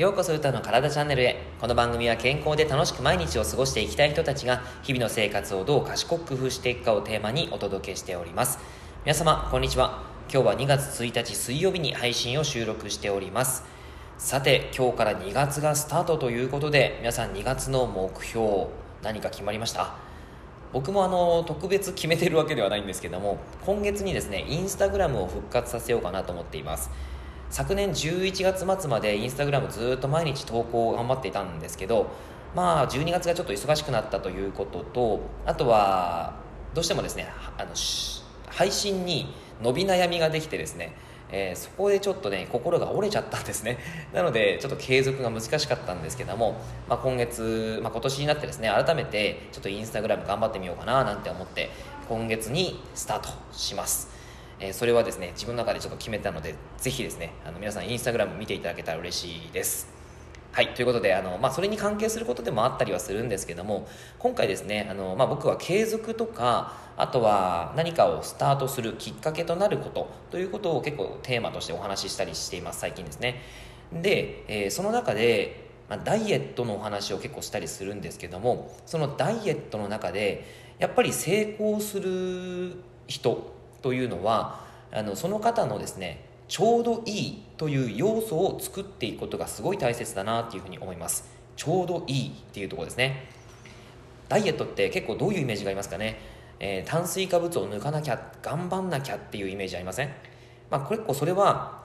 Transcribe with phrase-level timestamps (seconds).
[0.00, 1.42] ようこそ歌の体チャンネルへ。
[1.60, 8.58] この番組は健康で楽しく毎日を過ごしていきたい人たちが日々の生活をどう賢く工夫していくかをテーマにお届けしております。
[9.04, 10.02] 皆様こんにちは。
[10.32, 13.62] 今日は2月1日水曜日に配信を収録しております。
[14.16, 18.68] さて今日から2月がスタートということで皆さん2月の目標
[19.02, 19.96] 何か決まりました？
[20.72, 26.88] 僕もあの特別決めてるわけではないんですけども今月にですねインスタグラムを復活させようかなと思っています。
[27.50, 32.10] 昨年11月末までインスタグラムずっと毎日投稿を頑張っていたんですけど
[32.54, 36.34] まあ12月がちょっと忙しくなったということとあとは
[36.74, 37.70] どうしてもですねあの
[38.46, 40.94] 配信に伸び悩みができてですね
[41.32, 43.78] えー、そこでちょっとね心が折れちゃったんですね。
[44.12, 46.56] なのでちょっと継続が難しかったんですけども、
[46.88, 51.70] まあ、今月、まあ、今年になってですね改めてちょっとインスタグラム頑張ってみようかななんて思って
[52.08, 54.19] 今月にスタートします。
[54.60, 60.00] えそれはですね自分の中でちょっと決めたのでぜひですねあの皆さんインスタグラム見ていただけたら嬉しいです。
[60.52, 63.86] はいということであの、まあ、それに関係することでもあったりはするんですけども
[64.18, 73.42] 今回ですねあの、まあ、僕は継続とかあとは何かをスタートするきっかけとなることということを結構テーマとしてお話ししたりしています最近ですね。
[73.92, 80.44] で、えー、その中で、まあ、ダイエットのお話を結構したりするんですけどもそのダイエットの中で
[80.80, 82.74] やっぱり成功する
[83.06, 84.60] 人というのは
[84.92, 91.28] あのその方のですねちょうどいいという要素を作っていくことがすごい大切だなっていうふうに思います。
[91.56, 93.28] ちょうどいいっていうところですね。
[94.28, 96.18] ダイエットって結構どういうイメージがありますかね、
[96.58, 100.10] えー、炭水化物を抜かなきゃ頑張んなきゃっていうイメージありません？
[100.70, 101.84] まあ結構それは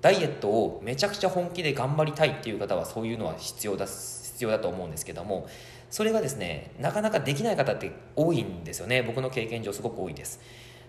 [0.00, 5.46] ダイエットをめちゃくちゃ本気で頑張りたいっていう方はそういうのは必要だ必要だと思うんですけども
[5.90, 9.02] それがですねなかなかできない方って多いんですよね。
[9.02, 10.40] 僕の経験上すごく多いです。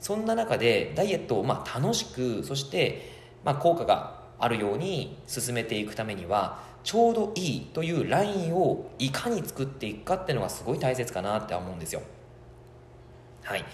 [0.00, 3.12] そんな中でダイエットをまあ楽しくそして
[3.44, 12.02] まあ効果があるように進めていくためにはちょうどいいというラインをいかに作っていくかっていうのがすごい大切かなって思うんですよ。
[13.42, 13.64] はい。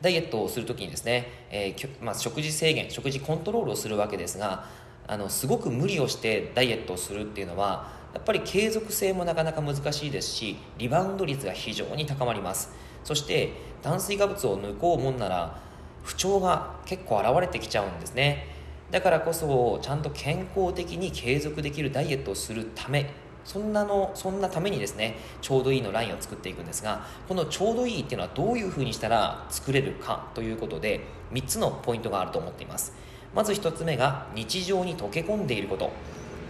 [0.00, 4.66] ダイエットをするときにですね、えー、まあ、食事制限食事コントロールをするわけですが
[5.06, 12.70] あのすごく無理をしてダイエットをするっていうのはやっぱり継続性もなかなか難しいですしリバウンド率が非常に高まります。
[13.02, 15.60] そして炭水化物を抜こうもんなら
[16.04, 18.46] 不調が結構現れてきちゃうんですね。
[18.90, 23.10] だからこそちゃんと健康的に継続できるダイエットをするため
[23.44, 31.00] そんなのそんなためにですねちょうどいいのラインを作っていくんですがこのちょうどいいっていうのはどういうふうにしたら作れるかということで
[31.32, 32.94] 3つのポイントがあると思っています。
[33.34, 35.90] まず1つ目が日常に溶け込んでいること。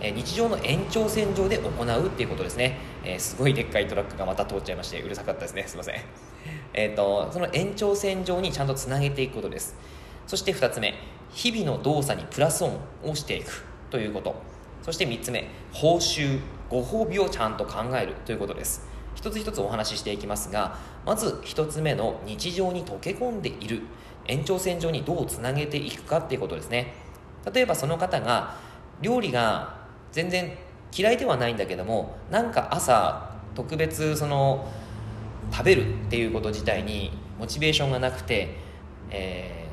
[0.04, 5.64] え日常の延長線上で行うっていうことですね、えー、すごいでっかいトラックがまた通っちゃいましてうるさかったですね。
[5.66, 5.94] すいません。
[6.74, 9.76] えーと、その延長線上にちゃんとつなげていくことです。
[10.26, 10.94] そして2つ目
[11.30, 14.34] 日々の動作にプラスオンをしていくということ。
[14.82, 16.38] そして3つ目報酬
[16.68, 18.86] ご褒美をちゃんと考えるということです。
[19.14, 20.76] 一つ一つお話ししていきますが
[21.06, 23.82] まず1つ目の日常に溶け込んでいる
[24.26, 26.92] 延長線上にどうつなげていくかっていうことですね。
[27.50, 28.56] 例えばその方が
[29.00, 29.83] 料理が
[30.14, 30.52] 全然
[30.96, 34.66] 嫌いではないんだけどもなんか朝特別その
[35.50, 38.54] 食べるっていうこと自体にモチベーションがなくて、
[39.10, 39.66] え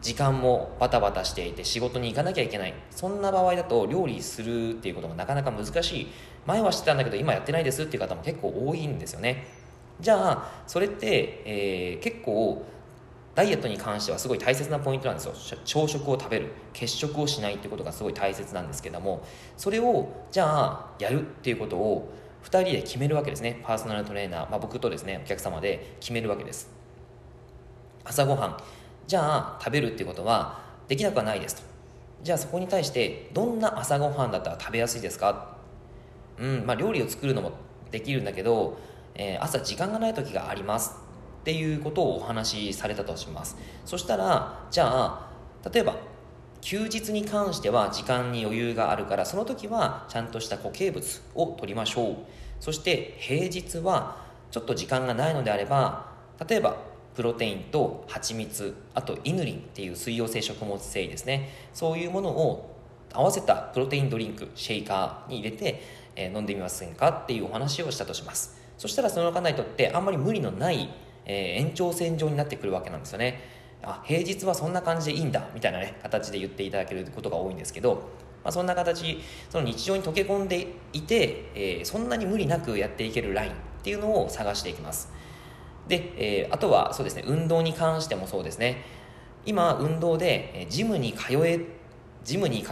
[0.00, 2.74] ー、時間もバタバタしていて仕事に行かなきゃいけない。
[2.90, 6.08] そんな場合だと料理するっていうことがなかなか難しい。
[6.46, 9.46] 前はしてたんだけど今やってないですっていう方も結構多いんですよね。
[10.00, 12.64] じゃあそれって、えー、結構
[13.38, 15.58] ダイエットに関してはすごい大切なポイントなんですよ。
[15.64, 16.48] 朝食を食べる。
[16.72, 19.22] 欠食をしないってことがすごい大切なんですけども。
[19.56, 22.12] それをじゃあやるっていうことを
[22.42, 23.60] 2人で決めるわけですね。
[23.62, 26.68] パーソナルトレーナー、まあ、僕とですねお客様で決めるわけです。
[28.02, 28.56] 朝ごはん。
[29.06, 31.62] じゃあ食べるっていうことはできなくはないですと。
[32.24, 35.54] じゃあそこに対してどんな朝ごはんだったら食べやすいですか？
[36.40, 37.52] うんまあ料理を作るのも
[37.92, 38.78] できるんだけど、
[39.14, 41.06] えー、朝時間がない時があります。
[41.40, 43.56] っていうことをお話しされたとします。
[43.84, 45.28] そしたらじゃあ
[45.72, 45.96] 例えば
[46.60, 52.16] 休日に関しては時間に余裕があるからその時はちゃんとした固形物を取りましょう。
[52.60, 54.16] そして平日は
[54.50, 56.12] ちょっと時間がないのであれば
[56.46, 56.76] 例えば
[57.14, 61.50] プロテインと蜂蜜あとイヌリンっていう水溶性食物繊維ですね。
[61.72, 62.76] そういうものを
[63.12, 65.82] 合わせたプロテインドリンクシェイカーに入れて、
[66.14, 68.56] えー、飲んでみませんかっていうお話をしたとします。
[68.76, 70.88] そしたらその方にとってあんまり無理のない、
[71.28, 73.40] えー、延長線上になってくるわけなんですよね。
[73.82, 77.94] あ平日はそんな感じでいいんだみたいなね形で言っていただけることが多いんですけど、
[78.42, 79.20] まあ、そんな形
[79.50, 85.12] その日常に溶け込んでいて、えー、そんなに無理なくやっていけるラインっていうのを探していきます。
[85.86, 88.84] で、えー、あとはそうですね運動に関してもそうですね。
[89.46, 91.60] 今運動でジムに通え
[92.24, 92.66] ジムに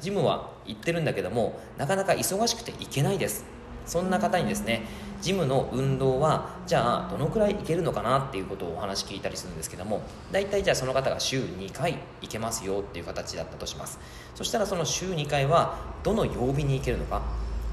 [0.00, 3.44] ジムは行ってるんだけどもなかなか忙しくて行けないです。
[3.86, 4.82] そんな方にですね
[5.20, 10.02] ジムの運動はじゃあどのくらい行けるのかなっていうことをお話聞いたりするんですけども
[10.32, 14.00] 大体じゃあその方が週2回行けますよっていう形だったとします。
[14.34, 17.22] そしたらその週2回はどの曜日に行けるのか、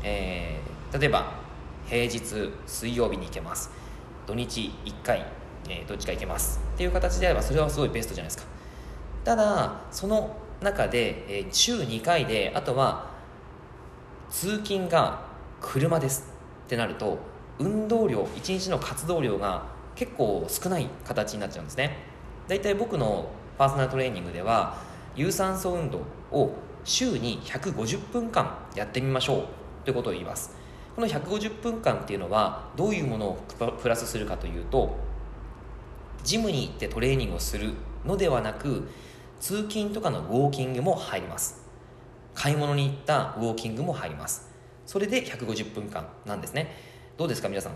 [0.03, 1.33] えー、例えば
[1.87, 2.19] 平日
[2.67, 3.71] 水曜日に行けます。
[4.27, 5.25] 土日1回、
[5.67, 6.59] えー、どっちか行けます。
[6.75, 8.43] っていう形であればそれはすごいベストじゃないですか。
[9.23, 13.09] ただその中で、えー、週2回であとは
[14.29, 15.28] 通勤が
[15.61, 16.31] 車です
[16.65, 17.17] ってなると
[17.59, 19.63] 運動量1日の活動量が
[19.95, 21.97] 結構少ない形になっちゃうんですね。
[22.47, 24.77] 大体僕のパーソナルトレーニングでは
[25.15, 25.99] 有酸素運動
[26.31, 26.53] を
[26.85, 29.43] 週に150分間やってみましょう
[29.83, 30.55] ということを言います。
[30.95, 33.37] この150分間っていうのはどういうものを
[33.81, 34.97] プラスするかというと
[36.23, 37.73] ジムに行ってトレーニングをする
[38.05, 38.87] のではなく
[39.39, 41.67] 通勤とかのウォーキングも入ります。
[42.33, 44.48] 買い物に行ったウォーキングも入ります。
[44.89, 46.75] それで150分間なんですね。
[47.15, 47.73] どうですか皆さん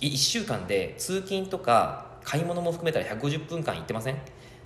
[0.00, 4.16] ？1週間で通勤とか買い物も含めたら150分間行ってません？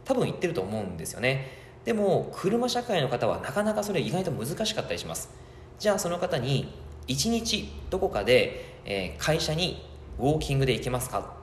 [0.04, 1.48] 多分行ってると思うんですよね。
[1.84, 5.28] でも車社会の方はなかなかそれ意外と難しかったりします。
[5.80, 6.72] じゃあその方に
[7.08, 9.84] 1日どこかで、え、会社に
[10.20, 11.34] ウォーキングで行けますか？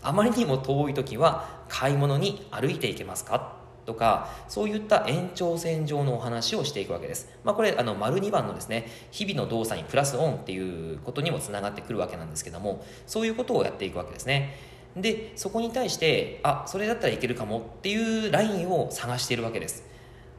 [0.00, 3.55] あまりにも遠い時は買い物に歩いて行けますか？
[3.86, 14.54] とかそういった延長線上のお話をしていくわけです、まあ、これあの丸2番のですね日々の動作にプラスオンっていうことにもつながってくるわけなんですけどもそういうことをやっていくわけですね。
[14.96, 19.84] でそこに対してあそれだったらいけるかもっていうラインを探しているわけです。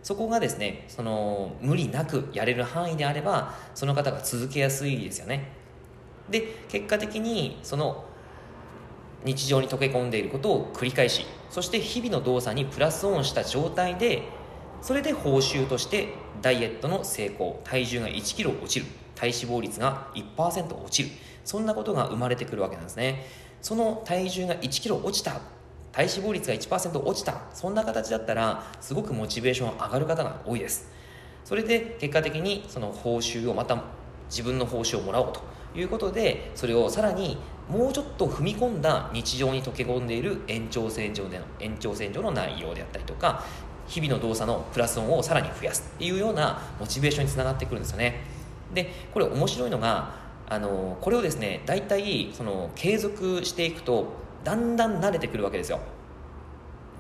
[0.01, 5.51] そこがですねその無理なくやれる範囲であればその方が続けやすいですよね。
[6.29, 8.03] で結果的にその
[9.23, 14.23] 日常に溶け込んでいることを繰り返しそして日々の動作にプラスオンした状態で
[14.81, 18.85] それで報酬としてダイエットの成功体重が1キロ落ちる
[19.15, 21.09] 体脂肪率が1%落ちる
[21.43, 23.25] そんなことが生まれてくるわけなんですね。
[23.61, 25.41] その体重が1キロ落ちた
[25.91, 30.91] 体脂肪率が1%落ちたそんな形だったらすごくモチベーション上がる方が多いです。
[31.43, 33.81] それで結果的にその報酬をまた
[34.29, 35.41] 自分の報酬をもらおうと。
[35.79, 37.37] いうことでそれをさらに
[37.69, 43.43] もうちょっと踏み込んだ日常に溶け込んでいる延長線上での延長線上の内容であったりとか
[43.87, 48.21] 日々の動作のプラス音をさらに増やすっていうようなモチベーションにつながってくるんですよね。
[48.73, 50.15] でこれ面白いのが
[50.49, 54.07] あのこれをですね大体その継続していくと
[54.43, 55.79] だんだん慣れてくるわけですよ。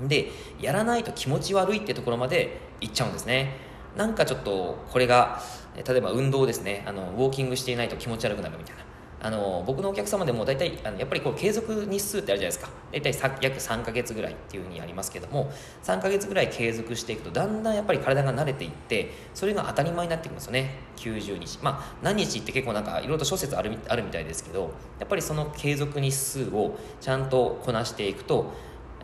[0.01, 0.31] で
[0.61, 3.66] やらないと気持ち悪いってところまでいっちゃうんですね。
[3.97, 5.41] なんかちょっとこれが
[5.75, 6.83] 例えば運動ですね。
[6.85, 8.83] あのウォーキングしていないと気持ち悪くなるみたいな。
[9.19, 12.69] あの僕のお客様でも大体あのやっぱりこう継続日数ってあるじゃないですか。
[12.91, 15.51] 大体約3か月ぐらいっていうふうにありますけども
[15.83, 20.75] 3か月ぐらい継続していくとだんだんやっぱり体が慣れていってそれが当たり前になってくるんですよね。
[20.97, 21.57] 90日。
[21.63, 28.53] まあ何日って結構なんかいろいろと諸説あるあるみたいですけどやっぱりその継続日数をちゃんとこなしていくと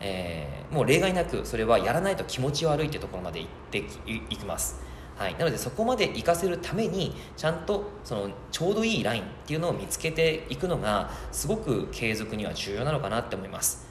[0.06, 4.82] えー、もう例外なくそれはやらないと気持ち悪いってところまでいっていきます。
[5.16, 13.86] はい、なのでそこまで活かせるためにちゃんとそのちょうどいいラインっていうのを見つけていくのがすごく継続には重要なのかなって思います。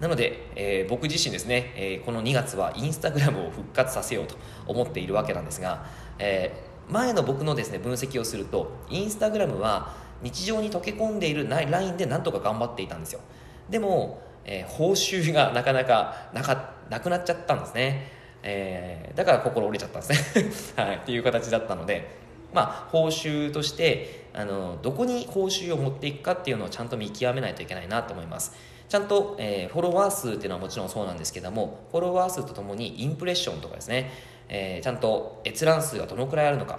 [0.00, 5.84] なので、えー、僕自身ですね、えー、この2月はインスタグラムを復活させようと思っているわけなんですが、
[6.20, 13.20] え、前の僕のですね分析をするとインスタグラムは日常に溶け込んでいるラインでなんとか頑張っていたんですよ。
[13.68, 18.10] でも、え報酬がなかなかなかなくなっちゃったんですね。
[18.42, 20.14] えー、だから心折れちゃったんで
[20.52, 20.84] すね。
[20.84, 22.08] はい、っていう形だったので、
[22.54, 28.56] まあ、報酬としてあのどこに報酬を持っていくかっていうのをちゃんと見極めないといけないなと思います。
[28.88, 34.10] ちゃんと、えー、フォロワー数っていうのはもちろんそうなんですけどもフォロワー数とともにインプレッションとかですね、
[34.48, 36.78] えー、ちゃんと閲覧数がどのくらいあるのか。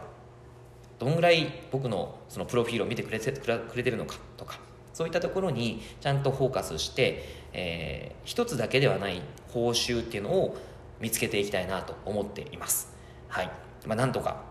[0.98, 4.60] どんぐらい僕のそのプロフィールを見てくれてくれてるのかとか。
[5.00, 10.58] そういったところにちゃんとフォーカスして、えー、一つだけではない報酬っていうのを
[11.00, 12.91] 見つけていきたいなと思っています。
[13.29, 13.51] はい。
[13.86, 14.41] まあなんとか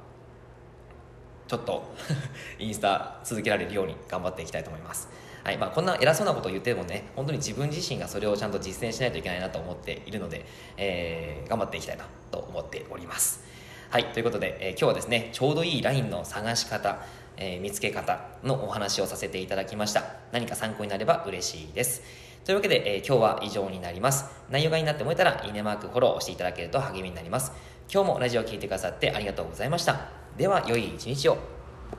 [1.49, 1.95] ちょっと
[2.59, 5.11] インスタ続けられるように頑張っていきたいと思います。
[5.45, 5.59] はい。
[5.59, 10.47] まあ、こんな偉そうなことを言ってもね本当に自分自身がそれをちゃんと実践しないといけないなと思っているので、
[10.79, 13.45] えー、頑張っていきたいなと思っております。
[13.91, 14.07] はい。
[14.07, 17.03] ということで、えー、今日はですねちょうどいいラインの探し方
[17.39, 20.03] えー、見つけ方のお話をさせていただきました
[20.33, 24.25] 何か参考になれば嬉しいですというわけで、えー、今日は以上になります。
[24.49, 27.53] 内容がいいなって思えたら、いいねマーク、フォローしていただけると励みになります。
[27.93, 30.09] 今日もラジオを聴いてくださってありがとうございました。
[30.39, 31.58] では、良い一日を。